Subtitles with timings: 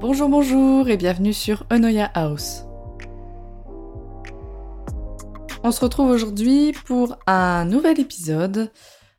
[0.00, 2.62] Bonjour, bonjour et bienvenue sur Onoya House.
[5.64, 8.70] On se retrouve aujourd'hui pour un nouvel épisode.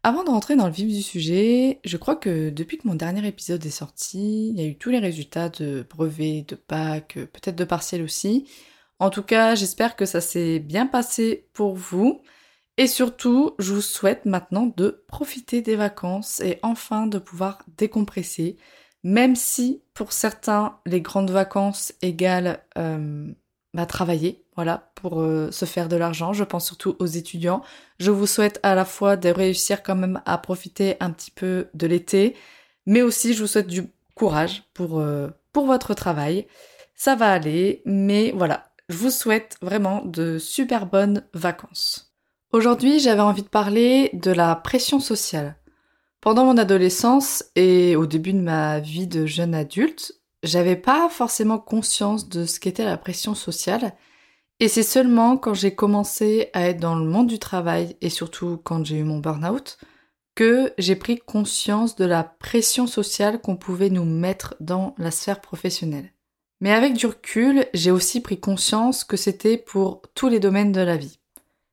[0.03, 3.27] Avant de rentrer dans le vif du sujet, je crois que depuis que mon dernier
[3.27, 7.57] épisode est sorti, il y a eu tous les résultats de brevet, de bac, peut-être
[7.57, 8.47] de partiel aussi.
[8.99, 12.21] En tout cas, j'espère que ça s'est bien passé pour vous.
[12.77, 18.55] Et surtout, je vous souhaite maintenant de profiter des vacances et enfin de pouvoir décompresser,
[19.03, 23.33] même si pour certains, les grandes vacances égale euh,
[23.85, 26.33] travailler, voilà, pour euh, se faire de l'argent.
[26.33, 27.61] Je pense surtout aux étudiants.
[27.99, 31.67] Je vous souhaite à la fois de réussir quand même à profiter un petit peu
[31.73, 32.35] de l'été,
[32.85, 36.47] mais aussi je vous souhaite du courage pour, euh, pour votre travail.
[36.95, 42.13] Ça va aller, mais voilà, je vous souhaite vraiment de super bonnes vacances.
[42.51, 45.55] Aujourd'hui, j'avais envie de parler de la pression sociale.
[46.21, 51.59] Pendant mon adolescence et au début de ma vie de jeune adulte, j'avais pas forcément
[51.59, 53.93] conscience de ce qu'était la pression sociale.
[54.59, 58.59] Et c'est seulement quand j'ai commencé à être dans le monde du travail et surtout
[58.61, 59.77] quand j'ai eu mon burn-out
[60.35, 65.39] que j'ai pris conscience de la pression sociale qu'on pouvait nous mettre dans la sphère
[65.39, 66.13] professionnelle.
[66.59, 70.81] Mais avec du recul, j'ai aussi pris conscience que c'était pour tous les domaines de
[70.81, 71.19] la vie.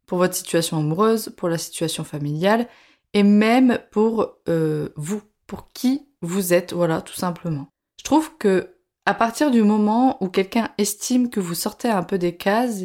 [0.07, 2.69] Pour votre situation amoureuse, pour la situation familiale
[3.17, 7.69] et même pour euh, vous, pour qui vous êtes, voilà, tout simplement.
[7.99, 8.75] Je trouve que
[9.07, 12.83] à partir du moment où quelqu'un estime que vous sortez un peu des cases,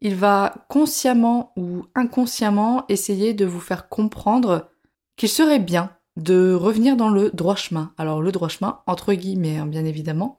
[0.00, 4.70] il va consciemment ou inconsciemment essayer de vous faire comprendre
[5.16, 7.92] qu'il serait bien de revenir dans le droit chemin.
[7.98, 10.38] Alors le droit chemin, entre guillemets, hein, bien évidemment.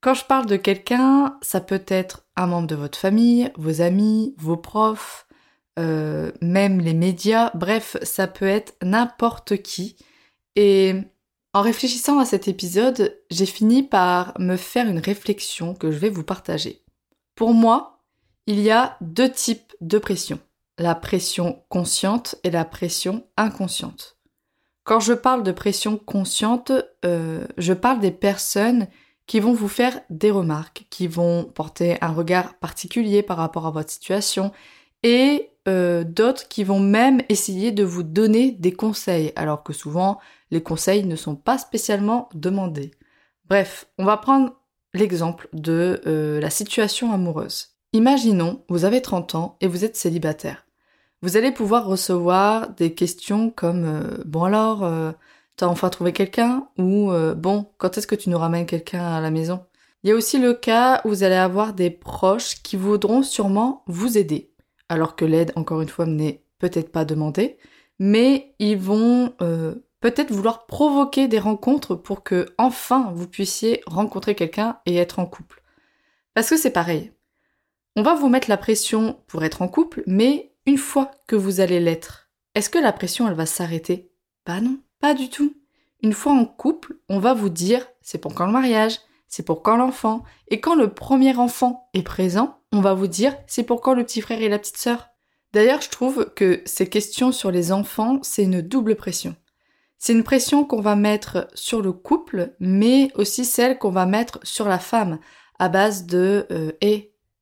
[0.00, 4.34] Quand je parle de quelqu'un, ça peut être un membre de votre famille, vos amis,
[4.38, 5.27] vos profs,
[5.78, 9.96] euh, même les médias, bref, ça peut être n'importe qui.
[10.56, 10.94] Et
[11.54, 16.10] en réfléchissant à cet épisode, j'ai fini par me faire une réflexion que je vais
[16.10, 16.82] vous partager.
[17.34, 18.02] Pour moi,
[18.46, 20.40] il y a deux types de pression.
[20.78, 24.16] La pression consciente et la pression inconsciente.
[24.84, 26.72] Quand je parle de pression consciente,
[27.04, 28.88] euh, je parle des personnes
[29.26, 33.70] qui vont vous faire des remarques, qui vont porter un regard particulier par rapport à
[33.70, 34.50] votre situation
[35.02, 40.18] et euh, d'autres qui vont même essayer de vous donner des conseils, alors que souvent
[40.50, 42.92] les conseils ne sont pas spécialement demandés.
[43.48, 44.54] Bref, on va prendre
[44.94, 47.76] l'exemple de euh, la situation amoureuse.
[47.92, 50.66] Imaginons, vous avez 30 ans et vous êtes célibataire.
[51.20, 54.90] Vous allez pouvoir recevoir des questions comme euh, Bon alors,
[55.56, 56.68] t'as enfin trouvé quelqu'un?
[56.78, 59.64] Ou Bon, quand est-ce que tu nous ramènes quelqu'un à la maison?
[60.02, 63.82] Il y a aussi le cas où vous allez avoir des proches qui voudront sûrement
[63.86, 64.52] vous aider
[64.88, 67.58] alors que l'aide, encore une fois, n'est peut-être pas demandée,
[67.98, 74.34] mais ils vont euh, peut-être vouloir provoquer des rencontres pour que enfin vous puissiez rencontrer
[74.34, 75.62] quelqu'un et être en couple.
[76.34, 77.12] Parce que c'est pareil.
[77.96, 81.60] On va vous mettre la pression pour être en couple, mais une fois que vous
[81.60, 84.12] allez l'être, est-ce que la pression elle va s'arrêter?
[84.46, 85.54] Bah non, pas du tout.
[86.02, 89.62] Une fois en couple, on va vous dire c'est pour quand le mariage, c'est pour
[89.62, 93.94] quand l'enfant, et quand le premier enfant est présent, on va vous dire c'est pourquoi
[93.94, 95.08] le petit frère et la petite sœur.
[95.52, 99.34] D'ailleurs, je trouve que ces questions sur les enfants, c'est une double pression.
[99.98, 104.38] C'est une pression qu'on va mettre sur le couple, mais aussi celle qu'on va mettre
[104.42, 105.18] sur la femme,
[105.58, 106.70] à base de euh,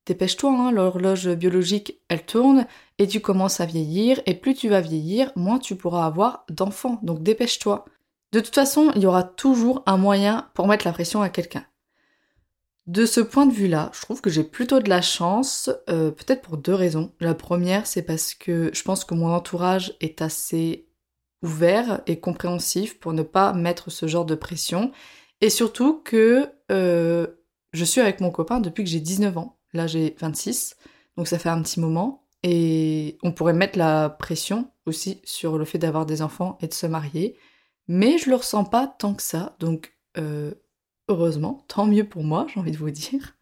[0.07, 2.67] dépêche-toi, hein, l'horloge biologique, elle tourne,
[2.99, 6.99] et tu commences à vieillir, et plus tu vas vieillir, moins tu pourras avoir d'enfants,
[7.03, 7.85] donc dépêche-toi.
[8.33, 11.65] De toute façon, il y aura toujours un moyen pour mettre la pression à quelqu'un.
[12.87, 16.43] De ce point de vue-là, je trouve que j'ai plutôt de la chance, euh, peut-être
[16.43, 17.13] pour deux raisons.
[17.19, 20.87] La première, c'est parce que je pense que mon entourage est assez
[21.43, 24.93] ouvert et compréhensif pour ne pas mettre ce genre de pression.
[25.41, 27.27] Et surtout que euh,
[27.73, 29.59] je suis avec mon copain depuis que j'ai 19 ans.
[29.73, 30.77] Là, j'ai 26,
[31.17, 32.25] donc ça fait un petit moment.
[32.45, 36.75] Et on pourrait mettre la pression aussi sur le fait d'avoir des enfants et de
[36.75, 37.37] se marier.
[37.89, 39.57] Mais je le ressens pas tant que ça.
[39.59, 40.55] Donc euh,
[41.09, 43.35] heureusement, tant mieux pour moi, j'ai envie de vous dire.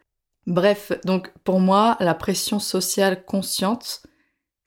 [0.47, 4.03] Bref, donc pour moi, la pression sociale consciente,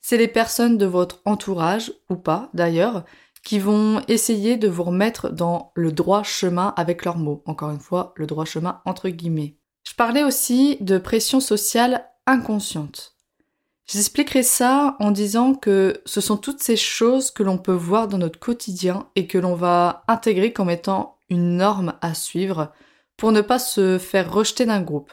[0.00, 3.04] c'est les personnes de votre entourage, ou pas d'ailleurs,
[3.44, 7.42] qui vont essayer de vous remettre dans le droit chemin avec leurs mots.
[7.46, 9.56] Encore une fois, le droit chemin entre guillemets.
[9.84, 13.14] Je parlais aussi de pression sociale inconsciente.
[13.86, 18.18] J'expliquerai ça en disant que ce sont toutes ces choses que l'on peut voir dans
[18.18, 22.72] notre quotidien et que l'on va intégrer comme étant une norme à suivre
[23.18, 25.12] pour ne pas se faire rejeter d'un groupe.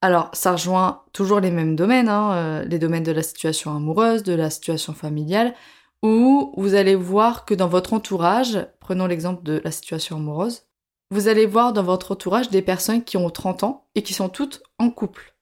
[0.00, 4.22] Alors, ça rejoint toujours les mêmes domaines, hein, euh, les domaines de la situation amoureuse,
[4.22, 5.54] de la situation familiale,
[6.02, 10.62] où vous allez voir que dans votre entourage, prenons l'exemple de la situation amoureuse,
[11.10, 14.28] vous allez voir dans votre entourage des personnes qui ont 30 ans et qui sont
[14.28, 15.34] toutes en couple.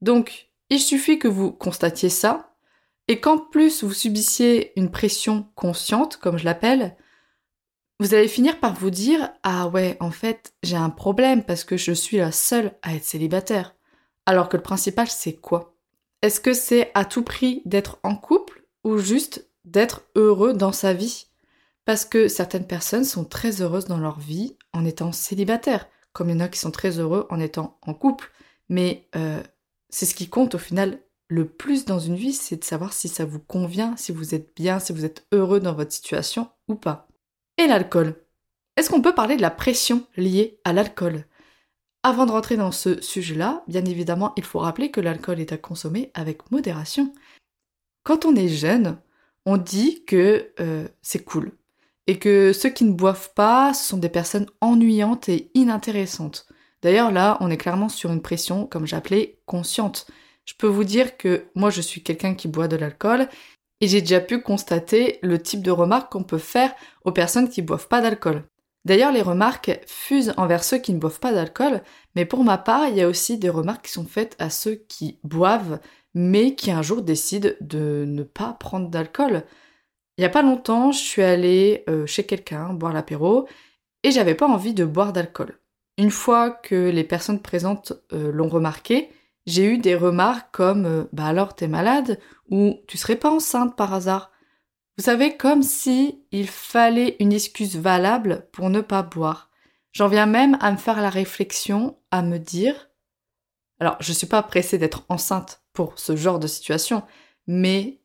[0.00, 2.54] Donc, il suffit que vous constatiez ça
[3.08, 6.96] et qu'en plus vous subissiez une pression consciente, comme je l'appelle,
[8.00, 11.76] vous allez finir par vous dire Ah ouais, en fait, j'ai un problème parce que
[11.76, 13.74] je suis la seule à être célibataire.
[14.26, 15.74] Alors que le principal, c'est quoi?
[16.22, 20.92] Est-ce que c'est à tout prix d'être en couple ou juste d'être heureux dans sa
[20.92, 21.26] vie?
[21.84, 26.34] Parce que certaines personnes sont très heureuses dans leur vie en étant célibataires, comme il
[26.34, 28.30] y en a qui sont très heureux en étant en couple.
[28.68, 29.42] Mais euh,
[29.88, 33.08] c'est ce qui compte au final le plus dans une vie, c'est de savoir si
[33.08, 36.74] ça vous convient, si vous êtes bien, si vous êtes heureux dans votre situation ou
[36.74, 37.07] pas.
[37.58, 38.14] Et l'alcool.
[38.76, 41.24] Est-ce qu'on peut parler de la pression liée à l'alcool?
[42.04, 45.56] Avant de rentrer dans ce sujet-là, bien évidemment, il faut rappeler que l'alcool est à
[45.56, 47.12] consommer avec modération.
[48.04, 48.96] Quand on est jeune,
[49.44, 51.50] on dit que euh, c'est cool
[52.06, 56.46] et que ceux qui ne boivent pas ce sont des personnes ennuyantes et inintéressantes.
[56.82, 60.06] D'ailleurs là, on est clairement sur une pression, comme j'appelais, consciente.
[60.44, 63.28] Je peux vous dire que moi je suis quelqu'un qui boit de l'alcool
[63.80, 67.62] et j'ai déjà pu constater le type de remarques qu'on peut faire aux personnes qui
[67.62, 68.44] boivent pas d'alcool.
[68.84, 71.82] D'ailleurs, les remarques fusent envers ceux qui ne boivent pas d'alcool,
[72.14, 74.76] mais pour ma part, il y a aussi des remarques qui sont faites à ceux
[74.76, 75.80] qui boivent,
[76.14, 79.44] mais qui un jour décident de ne pas prendre d'alcool.
[80.16, 83.46] Il y a pas longtemps, je suis allée euh, chez quelqu'un boire l'apéro
[84.02, 85.60] et j'avais pas envie de boire d'alcool.
[85.96, 89.10] Une fois que les personnes présentes euh, l'ont remarqué,
[89.48, 93.76] j'ai eu des remarques comme euh, Bah alors t'es malade ou Tu serais pas enceinte
[93.76, 94.30] par hasard
[94.98, 99.50] Vous savez, comme si il fallait une excuse valable pour ne pas boire.
[99.92, 102.90] J'en viens même à me faire la réflexion, à me dire
[103.80, 107.02] alors je suis pas pressée d'être enceinte pour ce genre de situation,
[107.46, 108.00] mais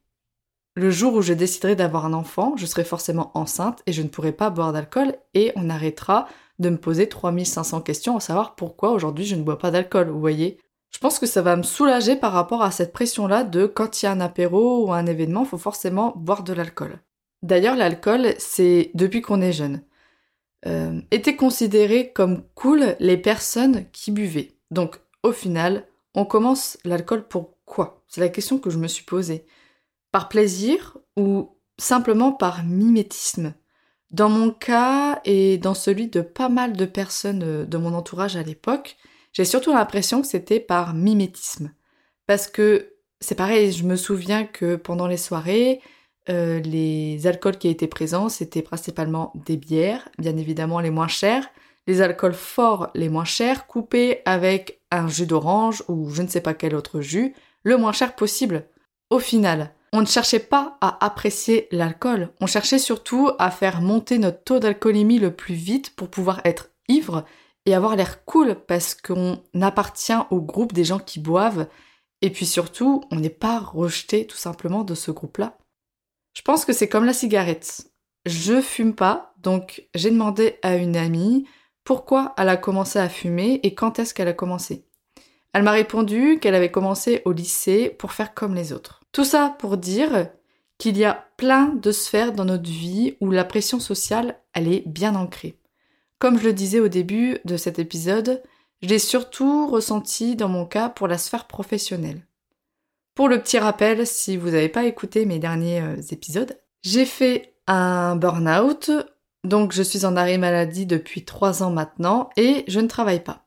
[0.75, 4.07] le jour où je déciderai d'avoir un enfant, je serai forcément enceinte et je ne
[4.07, 6.27] pourrai pas boire d'alcool et on arrêtera
[6.59, 10.19] de me poser 3500 questions à savoir pourquoi aujourd'hui je ne bois pas d'alcool, vous
[10.19, 10.59] voyez.
[10.93, 14.05] Je pense que ça va me soulager par rapport à cette pression-là de quand il
[14.05, 16.99] y a un apéro ou un événement, il faut forcément boire de l'alcool.
[17.41, 19.81] D'ailleurs, l'alcool, c'est depuis qu'on est jeune.
[20.65, 24.53] Euh, était considéré comme cool les personnes qui buvaient.
[24.71, 25.85] Donc, au final,
[26.15, 28.01] on commence l'alcool pour quoi?
[28.07, 29.45] C'est la question que je me suis posée.
[30.11, 33.53] Par plaisir ou simplement par mimétisme?
[34.11, 38.37] Dans mon cas et dans celui de pas mal de personnes euh, de mon entourage
[38.37, 38.95] à l'époque,
[39.33, 41.73] j'ai surtout l'impression que c'était par mimétisme.
[42.27, 45.81] Parce que c'est pareil, je me souviens que pendant les soirées,
[46.29, 51.49] euh, les alcools qui étaient présents, c'était principalement des bières, bien évidemment les moins chères,
[51.87, 56.41] les alcools forts les moins chers, coupés avec un jus d'orange ou je ne sais
[56.41, 57.33] pas quel autre jus,
[57.63, 58.67] le moins cher possible.
[59.09, 64.17] Au final, on ne cherchait pas à apprécier l'alcool, on cherchait surtout à faire monter
[64.17, 67.25] notre taux d'alcoolémie le plus vite pour pouvoir être ivre
[67.65, 71.67] et avoir l'air cool parce qu'on appartient au groupe des gens qui boivent
[72.21, 75.57] et puis surtout on n'est pas rejeté tout simplement de ce groupe-là.
[76.33, 77.91] Je pense que c'est comme la cigarette.
[78.25, 81.45] Je fume pas, donc j'ai demandé à une amie
[81.83, 84.85] pourquoi elle a commencé à fumer et quand est-ce qu'elle a commencé.
[85.53, 89.01] Elle m'a répondu qu'elle avait commencé au lycée pour faire comme les autres.
[89.11, 90.29] Tout ça pour dire
[90.79, 94.87] qu'il y a plein de sphères dans notre vie où la pression sociale, elle est
[94.87, 95.59] bien ancrée.
[96.23, 98.41] Comme je le disais au début de cet épisode,
[98.81, 102.25] je l'ai surtout ressenti dans mon cas pour la sphère professionnelle.
[103.13, 107.57] Pour le petit rappel, si vous n'avez pas écouté mes derniers euh, épisodes, j'ai fait
[107.67, 108.89] un burn-out,
[109.43, 113.45] donc je suis en arrêt maladie depuis trois ans maintenant et je ne travaille pas.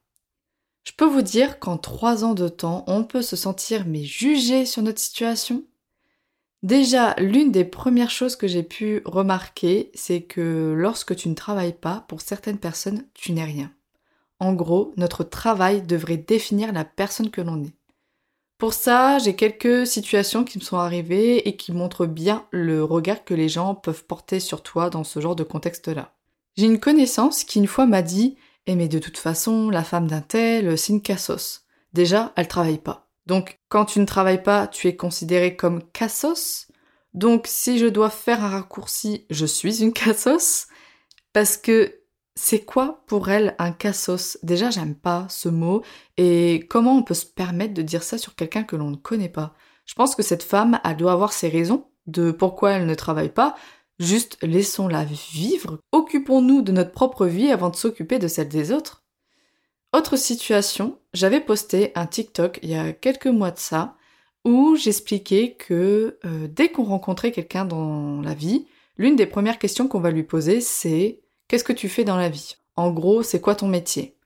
[0.84, 4.66] Je peux vous dire qu'en trois ans de temps, on peut se sentir mais jugé
[4.66, 5.64] sur notre situation.
[6.66, 11.76] Déjà, l'une des premières choses que j'ai pu remarquer, c'est que lorsque tu ne travailles
[11.80, 13.70] pas, pour certaines personnes, tu n'es rien.
[14.40, 17.76] En gros, notre travail devrait définir la personne que l'on est.
[18.58, 23.24] Pour ça, j'ai quelques situations qui me sont arrivées et qui montrent bien le regard
[23.24, 26.16] que les gens peuvent porter sur toi dans ce genre de contexte-là.
[26.56, 28.34] J'ai une connaissance qui une fois m'a dit
[28.66, 31.64] et mais de toute façon, la femme d'un tel, c'est une cassos.
[31.92, 33.05] Déjà, elle travaille pas.
[33.26, 36.68] Donc, quand tu ne travailles pas, tu es considéré comme cassos.
[37.14, 40.66] Donc, si je dois faire un raccourci, je suis une cassos.
[41.32, 42.00] Parce que
[42.34, 44.38] c'est quoi pour elle un cassos?
[44.42, 45.82] Déjà, j'aime pas ce mot.
[46.16, 49.28] Et comment on peut se permettre de dire ça sur quelqu'un que l'on ne connaît
[49.28, 49.54] pas?
[49.86, 53.32] Je pense que cette femme, elle doit avoir ses raisons de pourquoi elle ne travaille
[53.32, 53.56] pas.
[53.98, 59.05] Juste laissons-la vivre, occupons-nous de notre propre vie avant de s'occuper de celle des autres.
[59.92, 63.96] Autre situation, j'avais posté un TikTok il y a quelques mois de ça,
[64.44, 68.66] où j'expliquais que euh, dès qu'on rencontrait quelqu'un dans la vie,
[68.96, 72.28] l'une des premières questions qu'on va lui poser, c'est Qu'est-ce que tu fais dans la
[72.28, 72.56] vie?
[72.74, 74.16] En gros, c'est quoi ton métier?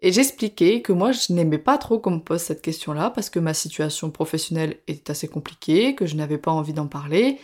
[0.00, 3.38] Et j'expliquais que moi, je n'aimais pas trop qu'on me pose cette question-là parce que
[3.38, 7.38] ma situation professionnelle est assez compliquée, que je n'avais pas envie d'en parler.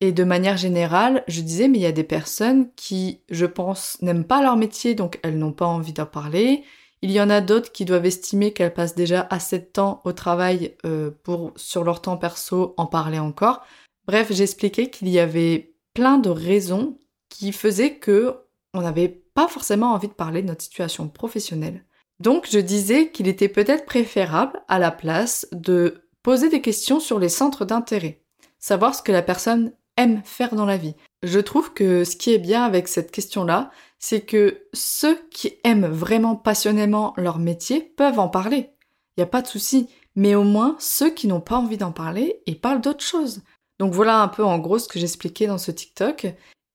[0.00, 3.96] Et de manière générale, je disais, mais il y a des personnes qui, je pense,
[4.02, 6.64] n'aiment pas leur métier, donc elles n'ont pas envie d'en parler.
[7.04, 10.12] Il y en a d'autres qui doivent estimer qu'elles passent déjà assez de temps au
[10.14, 13.62] travail euh, pour, sur leur temps perso, en parler encore.
[14.06, 16.96] Bref, j'expliquais qu'il y avait plein de raisons
[17.28, 18.38] qui faisaient que
[18.72, 21.84] on n'avait pas forcément envie de parler de notre situation professionnelle.
[22.20, 27.18] Donc je disais qu'il était peut-être préférable à la place de poser des questions sur
[27.18, 28.22] les centres d'intérêt,
[28.58, 30.94] savoir ce que la personne aime faire dans la vie.
[31.22, 35.86] Je trouve que ce qui est bien avec cette question-là, c'est que ceux qui aiment
[35.86, 38.70] vraiment passionnément leur métier peuvent en parler.
[39.16, 39.88] Il n'y a pas de souci.
[40.16, 43.42] Mais au moins, ceux qui n'ont pas envie d'en parler, ils parlent d'autre chose.
[43.78, 46.26] Donc voilà un peu en gros ce que j'expliquais dans ce TikTok.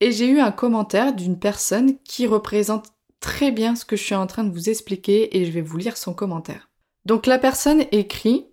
[0.01, 2.88] Et j'ai eu un commentaire d'une personne qui représente
[3.19, 5.77] très bien ce que je suis en train de vous expliquer et je vais vous
[5.77, 6.69] lire son commentaire.
[7.05, 8.47] Donc la personne écrit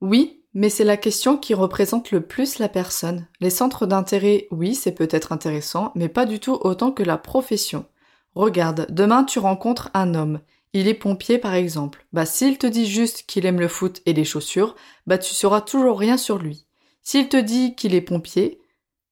[0.00, 3.26] Oui, mais c'est la question qui représente le plus la personne.
[3.40, 7.86] Les centres d'intérêt, oui, c'est peut-être intéressant, mais pas du tout autant que la profession.
[8.34, 10.40] Regarde, demain tu rencontres un homme.
[10.72, 12.06] Il est pompier par exemple.
[12.12, 14.74] Bah s'il te dit juste qu'il aime le foot et les chaussures,
[15.06, 16.66] bah tu sauras toujours rien sur lui.
[17.02, 18.60] S'il te dit qu'il est pompier,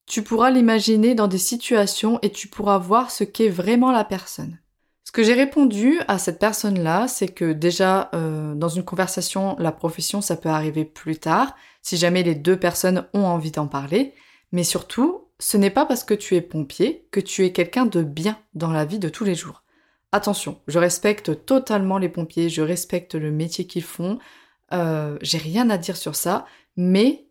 [0.07, 4.59] tu pourras l'imaginer dans des situations et tu pourras voir ce qu'est vraiment la personne.
[5.05, 9.73] Ce que j'ai répondu à cette personne-là, c'est que déjà, euh, dans une conversation, la
[9.73, 14.14] profession, ça peut arriver plus tard, si jamais les deux personnes ont envie d'en parler.
[14.52, 18.05] Mais surtout, ce n'est pas parce que tu es pompier que tu es quelqu'un de
[18.05, 19.65] bien dans la vie de tous les jours.
[20.13, 24.21] Attention, je respecte totalement les pompiers, je respecte le métier qu'ils font,
[24.73, 26.47] euh, j'ai rien à dire sur ça,
[26.77, 27.27] mais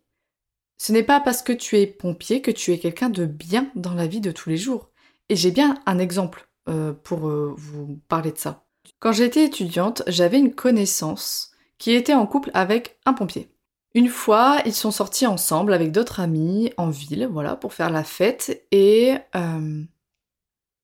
[0.76, 3.94] ce n'est pas parce que tu es pompier que tu es quelqu'un de bien dans
[3.94, 4.90] la vie de tous les jours.
[5.30, 8.66] Et j'ai bien un exemple euh, pour euh, vous parler de ça.
[8.98, 13.51] Quand j'étais étudiante, j'avais une connaissance qui était en couple avec un pompier.
[13.94, 18.04] Une fois, ils sont sortis ensemble avec d'autres amis en ville, voilà, pour faire la
[18.04, 19.82] fête, et euh,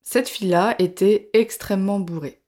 [0.03, 2.43] cette fille-là était extrêmement bourrée.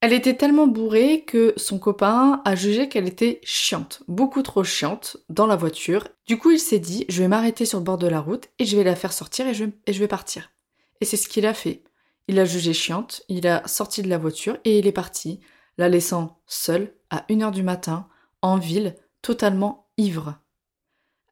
[0.00, 5.16] Elle était tellement bourrée que son copain a jugé qu'elle était chiante, beaucoup trop chiante,
[5.28, 6.06] dans la voiture.
[6.26, 8.66] Du coup, il s'est dit, je vais m'arrêter sur le bord de la route et
[8.66, 9.64] je vais la faire sortir et je,
[9.98, 10.52] vais partir.
[11.00, 11.82] Et c'est ce qu'il a fait.
[12.28, 15.40] Il a jugé chiante, il a sorti de la voiture et il est parti,
[15.78, 18.06] la laissant seule à 1h du matin,
[18.42, 18.96] en ville,
[19.26, 20.38] totalement ivre.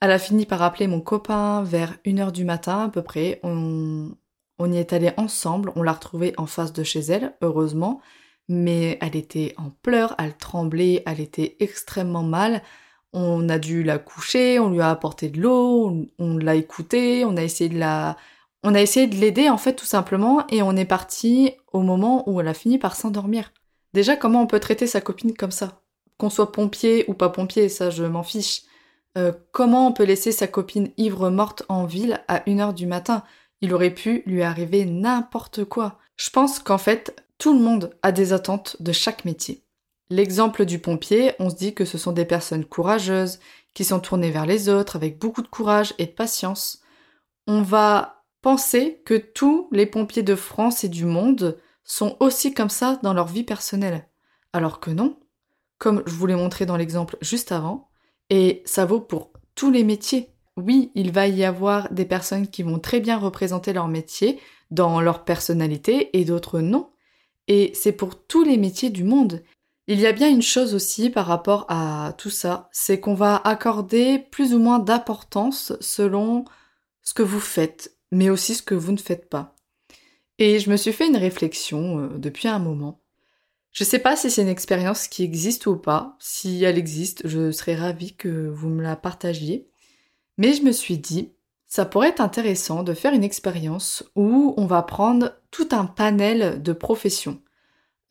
[0.00, 3.40] Elle a fini par appeler mon copain vers 1h du matin à peu près.
[3.42, 4.10] On,
[4.58, 8.00] on y est allé ensemble, on l'a retrouvée en face de chez elle, heureusement
[8.48, 12.62] mais elle était en pleurs, elle tremblait, elle était extrêmement mal.
[13.12, 17.36] On a dû la coucher, on lui a apporté de l'eau, on, l'a écoutée, on
[17.36, 18.16] a essayé de la,
[18.62, 22.28] on a essayé de l'aider en fait tout simplement, et on est parti au moment
[22.28, 23.52] où elle a fini par s'endormir.
[23.92, 25.83] Déjà, comment on peut traiter sa copine comme ça?
[26.18, 28.62] Qu'on soit pompier ou pas pompier, ça je m'en fiche.
[29.16, 33.22] Euh, comment on peut laisser sa copine ivre morte en ville à 1h du matin?
[33.60, 35.98] Il aurait pu lui arriver n'importe quoi.
[36.16, 39.64] Je pense qu'en fait, tout le monde a des attentes de chaque métier.
[40.10, 43.38] L'exemple du pompier, on se dit que ce sont des personnes courageuses,
[43.72, 46.80] qui sont tournées vers les autres avec beaucoup de courage et de patience.
[47.46, 52.70] On va penser que tous les pompiers de France et du monde sont aussi comme
[52.70, 54.06] ça dans leur vie personnelle.
[54.52, 55.18] Alors que non,
[55.78, 57.88] comme je vous l'ai montré dans l'exemple juste avant,
[58.30, 60.30] et ça vaut pour tous les métiers.
[60.56, 64.40] Oui, il va y avoir des personnes qui vont très bien représenter leur métier
[64.70, 66.90] dans leur personnalité et d'autres non.
[67.48, 69.42] Et c'est pour tous les métiers du monde.
[69.86, 73.36] Il y a bien une chose aussi par rapport à tout ça, c'est qu'on va
[73.36, 76.46] accorder plus ou moins d'importance selon
[77.02, 79.54] ce que vous faites, mais aussi ce que vous ne faites pas.
[80.38, 83.03] Et je me suis fait une réflexion euh, depuis un moment.
[83.74, 86.16] Je sais pas si c'est une expérience qui existe ou pas.
[86.20, 89.68] Si elle existe, je serais ravie que vous me la partagiez.
[90.38, 91.32] Mais je me suis dit,
[91.66, 96.62] ça pourrait être intéressant de faire une expérience où on va prendre tout un panel
[96.62, 97.42] de professions.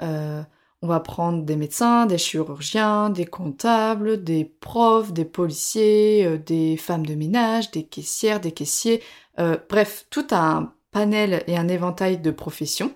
[0.01, 0.43] Euh,
[0.81, 6.75] on va prendre des médecins, des chirurgiens, des comptables, des profs, des policiers, euh, des
[6.75, 9.01] femmes de ménage, des caissières, des caissiers,
[9.39, 12.93] euh, bref, tout un panel et un éventail de professions.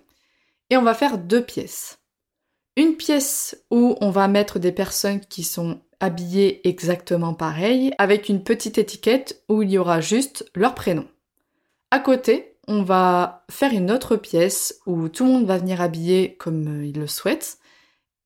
[0.70, 2.02] Et on va faire deux pièces.
[2.78, 8.44] Une pièce où on va mettre des personnes qui sont habillés exactement pareil, avec une
[8.44, 11.08] petite étiquette où il y aura juste leur prénom.
[11.90, 16.36] À côté, on va faire une autre pièce où tout le monde va venir habillé
[16.36, 17.58] comme euh, il le souhaite.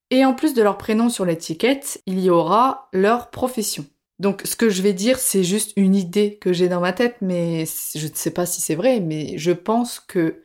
[0.10, 3.86] Et en plus de leur prénom sur l'étiquette, il y aura leur profession.
[4.20, 7.16] Donc ce que je vais dire, c'est juste une idée que j'ai dans ma tête,
[7.22, 7.64] mais
[7.96, 10.44] je ne sais pas si c'est vrai, mais je pense que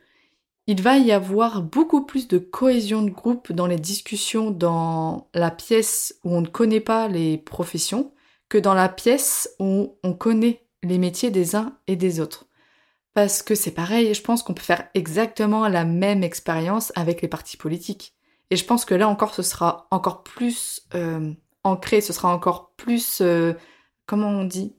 [0.67, 5.49] il va y avoir beaucoup plus de cohésion de groupe dans les discussions dans la
[5.49, 8.13] pièce où on ne connaît pas les professions
[8.49, 12.47] que dans la pièce où on connaît les métiers des uns et des autres.
[13.13, 17.27] Parce que c'est pareil, je pense qu'on peut faire exactement la même expérience avec les
[17.29, 18.13] partis politiques.
[18.49, 21.33] Et je pense que là encore, ce sera encore plus euh,
[21.63, 23.21] ancré, ce sera encore plus...
[23.21, 23.53] Euh,
[24.05, 24.75] comment on dit?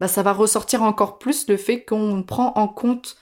[0.00, 3.16] Bah, Ça va ressortir encore plus le fait qu'on prend en compte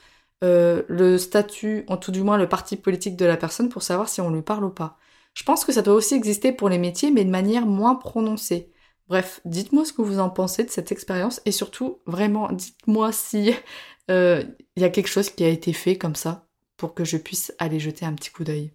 [0.44, 4.08] euh, le statut, en tout du moins le parti politique de la personne pour savoir
[4.08, 4.98] si on lui parle ou pas.
[5.34, 8.72] Je pense que ça doit aussi exister pour les métiers, mais de manière moins prononcée.
[9.08, 13.54] Bref, dites-moi ce que vous en pensez de cette expérience et surtout, vraiment, dites-moi si
[14.10, 14.44] euh,
[14.76, 17.54] il y a quelque chose qui a été fait comme ça pour que je puisse
[17.58, 18.72] aller jeter un petit coup d'œil.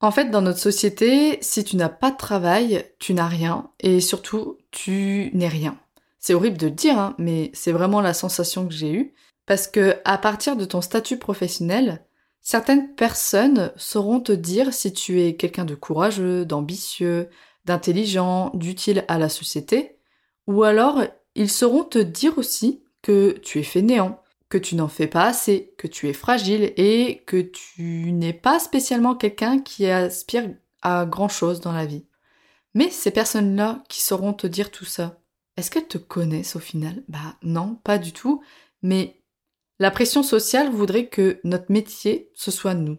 [0.00, 4.00] En fait, dans notre société, si tu n'as pas de travail, tu n'as rien et
[4.00, 5.78] surtout, tu n'es rien.
[6.20, 9.14] C'est horrible de le dire, hein, mais c'est vraiment la sensation que j'ai eue.
[9.48, 12.04] Parce que à partir de ton statut professionnel,
[12.42, 17.30] certaines personnes sauront te dire si tu es quelqu'un de courageux, d'ambitieux,
[17.64, 19.96] d'intelligent, d'utile à la société,
[20.46, 21.02] ou alors
[21.34, 25.72] ils sauront te dire aussi que tu es fainéant, que tu n'en fais pas assez,
[25.78, 30.50] que tu es fragile et que tu n'es pas spécialement quelqu'un qui aspire
[30.82, 32.04] à grand chose dans la vie.
[32.74, 35.20] Mais ces personnes-là qui sauront te dire tout ça,
[35.56, 37.02] est-ce qu'elles te connaissent au final?
[37.08, 38.42] Bah non, pas du tout,
[38.82, 39.17] mais
[39.78, 42.98] la pression sociale voudrait que notre métier, ce soit nous.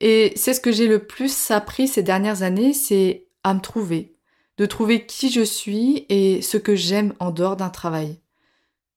[0.00, 4.14] Et c'est ce que j'ai le plus appris ces dernières années, c'est à me trouver,
[4.58, 8.20] de trouver qui je suis et ce que j'aime en dehors d'un travail.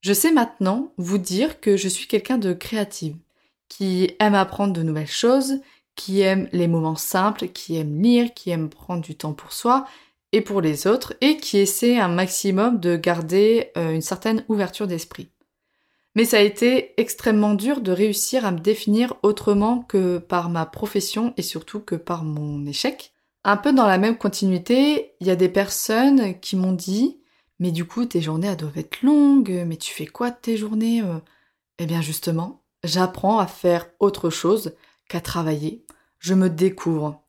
[0.01, 3.15] Je sais maintenant vous dire que je suis quelqu'un de créative,
[3.67, 5.59] qui aime apprendre de nouvelles choses,
[5.95, 9.85] qui aime les moments simples, qui aime lire, qui aime prendre du temps pour soi
[10.31, 14.87] et pour les autres, et qui essaie un maximum de garder euh, une certaine ouverture
[14.87, 15.29] d'esprit.
[16.15, 20.65] Mais ça a été extrêmement dur de réussir à me définir autrement que par ma
[20.65, 23.13] profession et surtout que par mon échec.
[23.43, 27.21] Un peu dans la même continuité, il y a des personnes qui m'ont dit
[27.59, 31.01] Mais du coup, tes journées doivent être longues, mais tu fais quoi de tes journées
[31.01, 31.19] euh?
[31.77, 34.75] Eh bien justement, j'apprends à faire autre chose
[35.07, 35.85] qu'à travailler.
[36.19, 37.23] Je me découvre.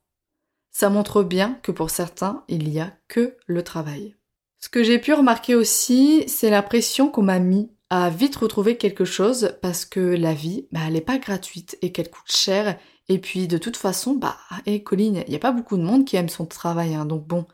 [0.71, 4.15] Ça montre bien que pour certains, il n'y a que le travail.
[4.59, 7.71] Ce que j'ai pu remarquer aussi, c'est la pression qu'on m'a mis
[8.09, 12.09] vite retrouver quelque chose parce que la vie, bah, elle n'est pas gratuite et qu'elle
[12.09, 12.77] coûte cher.
[13.09, 16.05] Et puis de toute façon, bah, et Colline, il n'y a pas beaucoup de monde
[16.05, 17.45] qui aime son travail, hein, donc bon.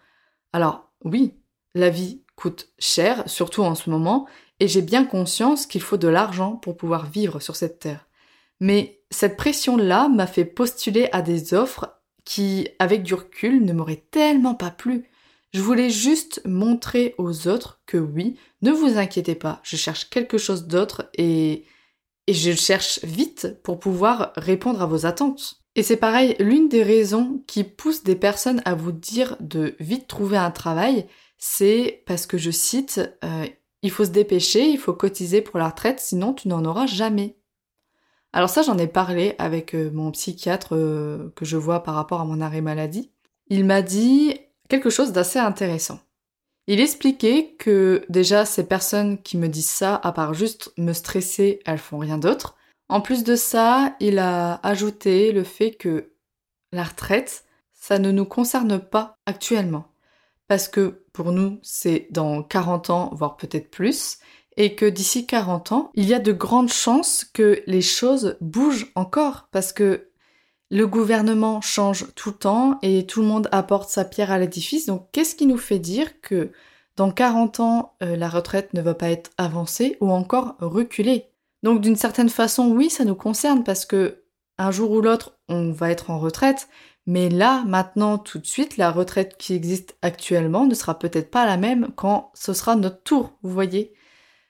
[0.54, 1.34] Alors oui,
[1.74, 4.28] la vie coûte cher, surtout en ce moment,
[4.60, 8.08] et j'ai bien conscience qu'il faut de l'argent pour pouvoir vivre sur cette terre.
[8.60, 14.06] Mais cette pression-là m'a fait postuler à des offres qui, avec du recul, ne m'auraient
[14.12, 15.10] tellement pas plu.
[15.54, 20.38] Je voulais juste montrer aux autres que oui, ne vous inquiétez pas, je cherche quelque
[20.38, 21.66] chose d'autre et,
[22.30, 25.62] je cherche vite pour pouvoir répondre à vos attentes.
[25.76, 30.08] Et c'est pareil, l'une des raisons qui pousse des personnes à vous dire de vite
[30.08, 31.08] trouver un travail,
[31.38, 33.46] c'est parce que je cite, euh,
[33.82, 37.38] il faut se dépêcher, il faut cotiser pour la retraite, sinon tu n'en auras jamais.
[38.34, 42.20] Alors ça, j'en ai parlé avec euh, mon psychiatre euh, que je vois par rapport
[42.20, 43.12] à mon arrêt maladie.
[43.48, 46.00] Il m'a dit, quelque chose d'assez intéressant.
[46.68, 51.60] Il expliquait que déjà ces personnes qui me disent ça, à part juste me stresser,
[51.66, 52.56] elles font rien d'autre.
[52.90, 56.12] En plus de ça, il a ajouté le fait que
[56.74, 59.86] la retraite, ça ne nous concerne pas actuellement.
[60.48, 64.18] Parce que pour nous, c'est dans 40 ans, voire peut-être plus,
[64.58, 68.92] et que d'ici 40 ans, il y a de grandes chances que les choses bougent
[68.96, 70.07] encore, parce que
[70.70, 74.86] le gouvernement change tout le temps et tout le monde apporte sa pierre à l'édifice.
[74.86, 76.52] Donc qu'est-ce qui nous fait dire que
[76.96, 81.26] dans 40 ans, euh, la retraite ne va pas être avancée ou encore reculée?
[81.64, 84.24] Donc d'une certaine façon, oui, ça nous concerne parce que
[84.58, 86.68] un jour ou l'autre, on va être en retraite.
[87.06, 91.46] Mais là, maintenant, tout de suite, la retraite qui existe actuellement ne sera peut-être pas
[91.46, 93.94] la même quand ce sera notre tour, vous voyez?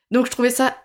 [0.10, 0.76] Donc je trouvais ça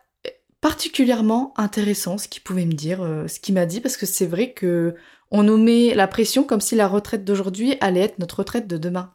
[0.61, 4.27] particulièrement intéressant ce qu'il pouvait me dire, euh, ce qu'il m'a dit, parce que c'est
[4.27, 4.95] vrai que
[5.33, 8.77] on nous met la pression comme si la retraite d'aujourd'hui allait être notre retraite de
[8.77, 9.15] demain.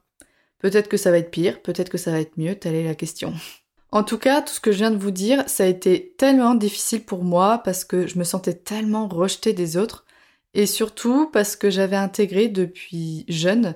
[0.59, 2.95] Peut-être que ça va être pire, peut-être que ça va être mieux, telle est la
[2.95, 3.33] question.
[3.91, 6.55] En tout cas, tout ce que je viens de vous dire, ça a été tellement
[6.55, 10.05] difficile pour moi parce que je me sentais tellement rejetée des autres
[10.55, 13.75] et surtout parce que j'avais intégré depuis jeune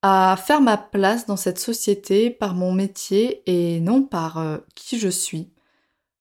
[0.00, 4.98] à faire ma place dans cette société par mon métier et non par euh, qui
[4.98, 5.52] je suis.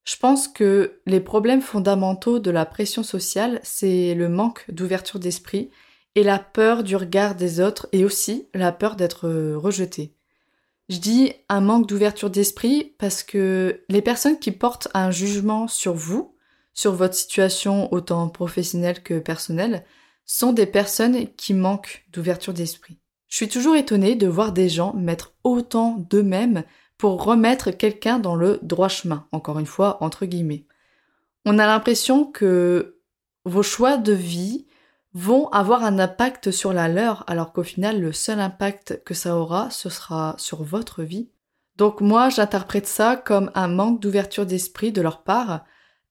[0.04, 5.70] Je pense que les problèmes fondamentaux de la pression sociale, c'est le manque d'ouverture d'esprit
[6.16, 10.14] et la peur du regard des autres et aussi la peur d'être rejeté.
[10.90, 15.94] Je dis un manque d'ouverture d'esprit parce que les personnes qui portent un jugement sur
[15.94, 16.36] vous,
[16.74, 19.86] sur votre situation autant professionnelle que personnelle
[20.26, 22.98] sont des personnes qui manquent d'ouverture d'esprit.
[23.28, 26.64] Je suis toujours étonnée de voir des gens mettre autant d'eux-mêmes
[27.02, 30.66] pour remettre quelqu'un dans le droit chemin, encore une fois, entre guillemets.
[31.48, 33.00] On a l'impression que
[33.44, 34.68] vos choix de vie
[35.16, 39.36] vont avoir un impact sur la leur, alors qu'au final, le seul impact que ça
[39.36, 41.32] aura, ce sera sur votre vie.
[41.76, 45.66] Donc moi, j'interprète ça comme un manque d'ouverture d'esprit de leur part.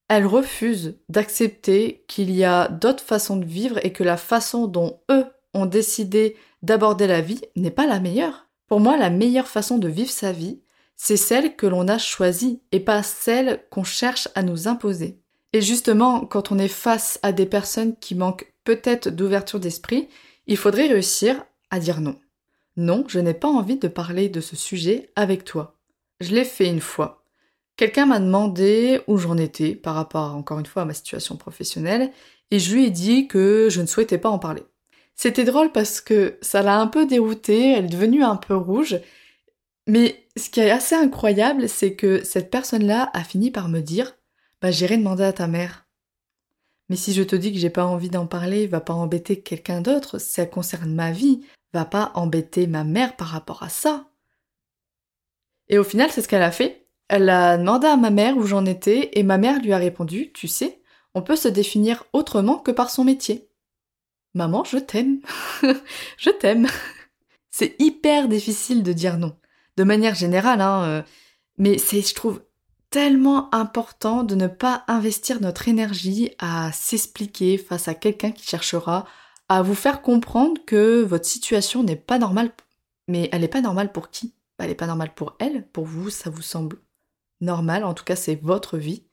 [0.08, 4.98] Elles refusent d'accepter qu'il y a d'autres façons de vivre et que la façon dont
[5.08, 8.48] eux ont décidé d'aborder la vie n'est pas la meilleure.
[8.66, 10.60] Pour moi, la meilleure façon de vivre sa vie,
[11.02, 15.18] c'est celle que l'on a choisie et pas celle qu'on cherche à nous imposer.
[15.54, 20.10] Et justement, quand on est face à des personnes qui manquent peut-être d'ouverture d'esprit,
[20.46, 22.16] il faudrait réussir à dire non.
[22.76, 25.78] Non, je n'ai pas envie de parler de ce sujet avec toi.
[26.20, 27.24] Je l'ai fait une fois.
[27.78, 32.12] Quelqu'un m'a demandé où j'en étais par rapport, encore une fois, à ma situation professionnelle,
[32.50, 34.64] et je lui ai dit que je ne souhaitais pas en parler.
[35.14, 39.00] C'était drôle parce que ça l'a un peu déroutée, elle est devenue un peu rouge,
[39.90, 44.16] mais ce qui est assez incroyable, c'est que cette personne-là a fini par me dire
[44.62, 45.88] Bah, j'irai demander à ta mère.
[46.88, 49.80] Mais si je te dis que j'ai pas envie d'en parler, va pas embêter quelqu'un
[49.80, 51.40] d'autre, ça concerne ma vie,
[51.72, 54.06] va pas embêter ma mère par rapport à ça.
[55.68, 56.86] Et au final, c'est ce qu'elle a fait.
[57.08, 60.30] Elle a demandé à ma mère où j'en étais et ma mère lui a répondu
[60.32, 60.80] Tu sais,
[61.14, 63.48] on peut se définir autrement que par son métier.
[64.34, 65.20] Maman, je t'aime.
[66.16, 66.68] je t'aime.
[67.50, 69.34] C'est hyper difficile de dire non.
[69.80, 71.02] De manière générale, hein, euh,
[71.56, 72.42] mais c'est, je trouve,
[72.90, 79.06] tellement important de ne pas investir notre énergie à s'expliquer face à quelqu'un qui cherchera
[79.48, 82.52] à vous faire comprendre que votre situation n'est pas normale.
[83.08, 84.34] Mais elle n'est pas normale pour qui?
[84.58, 85.66] Bah, Elle n'est pas normale pour elle.
[85.68, 86.76] Pour vous, ça vous semble
[87.40, 87.82] normal.
[87.82, 89.06] En tout cas, c'est votre vie.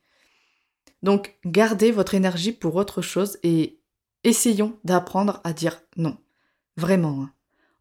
[1.01, 3.80] Donc, gardez votre énergie pour autre chose et
[4.25, 6.17] essayons d'apprendre à dire non.
[6.75, 7.21] Vraiment.
[7.21, 7.32] Hein.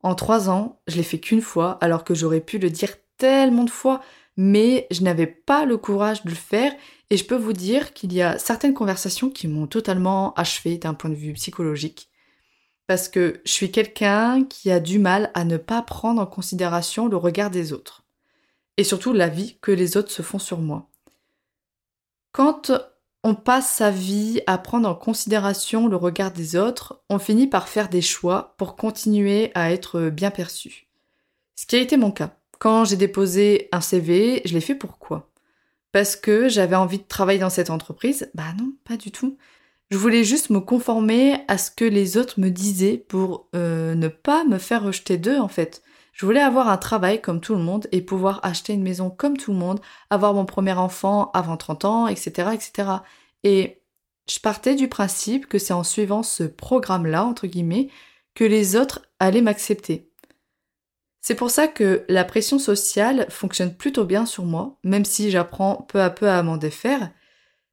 [0.06, 3.64] En trois ans, je l'ai fait qu'une fois, alors que j'aurais pu le dire tellement
[3.64, 4.00] de fois
[4.36, 6.72] mais je n'avais pas le courage de le faire
[7.10, 10.94] et je peux vous dire qu'il y a certaines conversations qui m'ont totalement achevé d'un
[10.94, 12.10] point de vue psychologique.
[12.86, 17.08] Parce que je suis quelqu'un qui a du mal à ne pas prendre en considération
[17.08, 18.04] le regard des autres.
[18.76, 20.88] Et surtout l'avis que les autres se font sur moi.
[22.32, 22.70] Quand
[23.26, 27.68] on passe sa vie à prendre en considération le regard des autres, on finit par
[27.68, 30.86] faire des choix pour continuer à être bien perçu.
[31.56, 32.36] Ce qui a été mon cas.
[32.60, 35.28] Quand j'ai déposé un CV, je l'ai fait pourquoi?
[35.90, 38.30] Parce que j'avais envie de travailler dans cette entreprise?
[38.34, 39.36] Bah non, pas du tout.
[39.90, 44.06] Je voulais juste me conformer à ce que les autres me disaient pour euh, ne
[44.06, 45.82] pas me faire rejeter d'eux en fait.
[46.16, 49.36] Je voulais avoir un travail comme tout le monde et pouvoir acheter une maison comme
[49.36, 52.52] tout le monde, avoir mon premier enfant avant 30 ans, etc.
[52.54, 52.88] etc.
[53.44, 53.82] Et
[54.26, 57.90] je partais du principe que c'est en suivant ce programme-là, entre guillemets,
[58.34, 60.10] que les autres allaient m'accepter.
[61.20, 65.84] C'est pour ça que la pression sociale fonctionne plutôt bien sur moi, même si j'apprends
[65.86, 67.10] peu à peu à m'en défaire.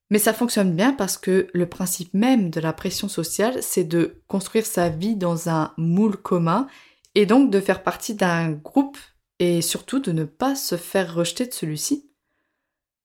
[0.09, 4.21] Mais ça fonctionne bien parce que le principe même de la pression sociale, c'est de
[4.27, 6.67] construire sa vie dans un moule commun
[7.15, 8.97] et donc de faire partie d'un groupe
[9.39, 12.09] et surtout de ne pas se faire rejeter de celui-ci.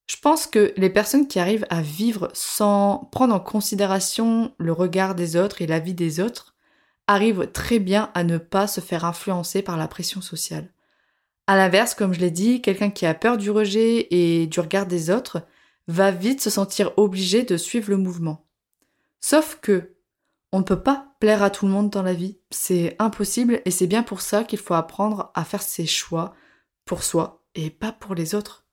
[0.08, 5.14] Je pense que les personnes qui arrivent à vivre sans prendre en considération le regard
[5.14, 6.54] des autres et la vie des autres
[7.06, 10.70] arrive très bien à ne pas se faire influencer par la pression sociale.
[11.46, 14.86] À l'inverse, comme je l'ai dit, quelqu'un qui a peur du rejet et du regard
[14.86, 15.42] des autres
[15.88, 18.46] va vite se sentir obligé de suivre le mouvement.
[19.20, 19.94] Sauf que
[20.52, 23.70] on ne peut pas plaire à tout le monde dans la vie, c'est impossible et
[23.70, 26.34] c'est bien pour ça qu'il faut apprendre à faire ses choix
[26.84, 28.66] pour soi et pas pour les autres.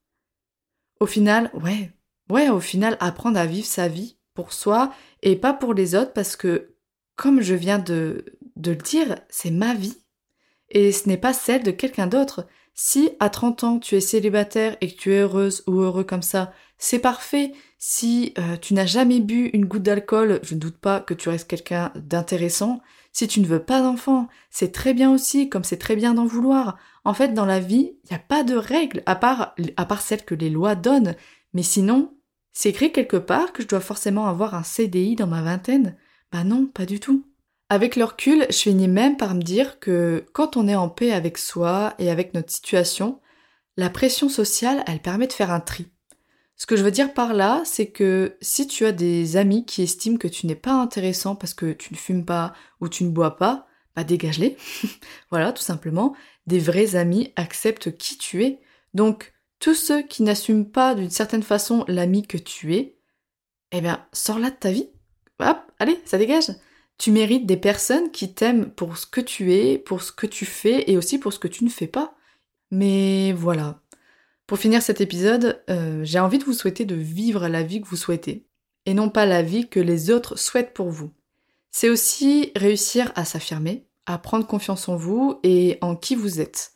[0.99, 1.91] Au final, ouais,
[2.29, 6.13] ouais, au final, apprendre à vivre sa vie pour soi et pas pour les autres
[6.13, 6.75] parce que
[7.15, 9.97] comme je viens de, de le dire, c'est ma vie.
[10.69, 12.47] Et ce n'est pas celle de quelqu'un d'autre.
[12.75, 16.21] Si à 30 ans tu es célibataire et que tu es heureuse ou heureux comme
[16.21, 17.53] ça, c'est parfait.
[17.77, 21.29] Si euh, tu n'as jamais bu une goutte d'alcool, je ne doute pas que tu
[21.29, 22.81] restes quelqu'un d'intéressant.
[23.13, 26.25] Si tu ne veux pas d'enfant, c'est très bien aussi, comme c'est très bien d'en
[26.25, 26.77] vouloir.
[27.05, 30.01] En fait, dans la vie, il n'y a pas de règles, à part, à part
[30.01, 31.15] celles que les lois donnent.
[31.53, 32.13] Mais sinon,
[32.51, 35.95] c'est écrit quelque part que je dois forcément avoir un CDI dans ma vingtaine.
[36.31, 37.25] Bah non, pas du tout.
[37.69, 41.11] Avec le recul, je finis même par me dire que quand on est en paix
[41.11, 43.19] avec soi et avec notre situation,
[43.75, 45.87] la pression sociale, elle permet de faire un tri.
[46.57, 49.81] Ce que je veux dire par là, c'est que si tu as des amis qui
[49.81, 53.09] estiment que tu n'es pas intéressant parce que tu ne fumes pas ou tu ne
[53.09, 54.55] bois pas, bah dégage-les.
[55.31, 56.15] voilà, tout simplement.
[56.47, 58.59] Des vrais amis acceptent qui tu es.
[58.93, 62.97] Donc, tous ceux qui n'assument pas d'une certaine façon l'ami que tu es,
[63.71, 64.89] eh bien, sors-la de ta vie.
[65.39, 66.51] Hop, allez, ça dégage.
[66.97, 70.45] Tu mérites des personnes qui t'aiment pour ce que tu es, pour ce que tu
[70.45, 72.15] fais et aussi pour ce que tu ne fais pas.
[72.71, 73.81] Mais voilà.
[74.47, 77.87] Pour finir cet épisode, euh, j'ai envie de vous souhaiter de vivre la vie que
[77.87, 78.45] vous souhaitez
[78.85, 81.11] et non pas la vie que les autres souhaitent pour vous.
[81.71, 86.73] C'est aussi réussir à s'affirmer, à prendre confiance en vous et en qui vous êtes.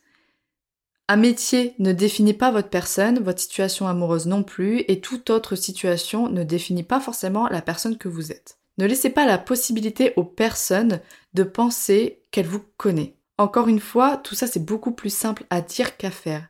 [1.08, 5.56] Un métier ne définit pas votre personne, votre situation amoureuse non plus, et toute autre
[5.56, 8.59] situation ne définit pas forcément la personne que vous êtes.
[8.78, 11.00] Ne laissez pas la possibilité aux personnes
[11.34, 13.14] de penser qu'elles vous connaissent.
[13.38, 16.48] Encore une fois, tout ça c'est beaucoup plus simple à dire qu'à faire.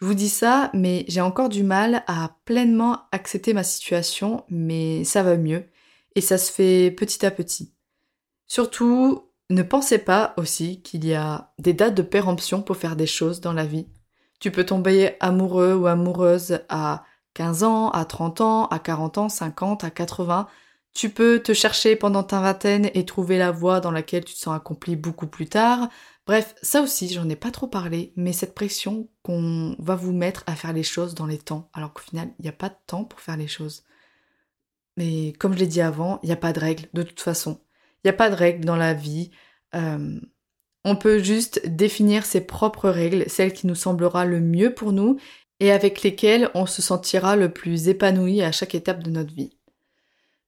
[0.00, 5.04] Je vous dis ça, mais j'ai encore du mal à pleinement accepter ma situation, mais
[5.04, 5.64] ça va mieux,
[6.16, 7.72] et ça se fait petit à petit.
[8.48, 13.06] Surtout, ne pensez pas aussi qu'il y a des dates de péremption pour faire des
[13.06, 13.86] choses dans la vie.
[14.40, 17.04] Tu peux tomber amoureux ou amoureuse à
[17.34, 20.48] 15 ans, à 30 ans, à 40 ans, 50, à 80.
[20.94, 24.38] Tu peux te chercher pendant ta vingtaine et trouver la voie dans laquelle tu te
[24.38, 25.88] sens accompli beaucoup plus tard.
[26.26, 30.44] Bref, ça aussi, j'en ai pas trop parlé, mais cette pression qu'on va vous mettre
[30.46, 32.76] à faire les choses dans les temps, alors qu'au final, il n'y a pas de
[32.86, 33.84] temps pour faire les choses.
[34.96, 37.60] Mais comme je l'ai dit avant, il n'y a pas de règle, de toute façon.
[38.04, 39.30] Il n'y a pas de règle dans la vie.
[39.74, 40.20] Euh,
[40.84, 45.18] on peut juste définir ses propres règles, celles qui nous semblera le mieux pour nous
[45.60, 49.56] et avec lesquelles on se sentira le plus épanoui à chaque étape de notre vie.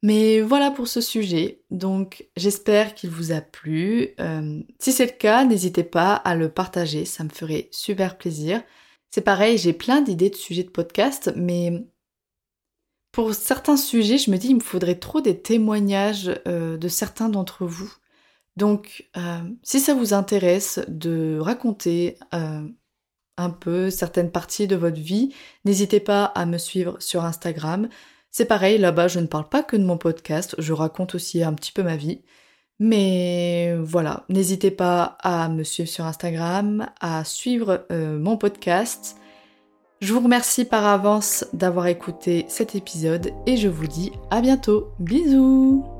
[0.04, 4.10] Mais voilà pour ce sujet, donc j'espère qu'il vous a plu.
[4.20, 8.62] Euh, si c'est le cas, n'hésitez pas à le partager, ça me ferait super plaisir.
[9.10, 11.86] C'est pareil, j'ai plein d'idées de sujets de podcast, mais
[13.12, 17.30] pour certains sujets, je me dis il me faudrait trop des témoignages euh, de certains
[17.30, 17.90] d'entre vous.
[18.56, 25.34] Donc, euh, si ça vous intéresse de raconter un peu certaines parties de votre vie,
[25.64, 27.88] n'hésitez pas à me suivre sur Instagram.
[28.36, 31.52] C'est pareil, là-bas, je ne parle pas que de mon podcast, je raconte aussi un
[31.52, 32.22] petit peu ma vie.
[32.80, 39.18] Mais voilà, n'hésitez pas à me suivre sur Instagram, à suivre euh, mon podcast.
[40.00, 44.88] Je vous remercie par avance d'avoir écouté cet épisode et je vous dis à bientôt.
[44.98, 45.93] Bisous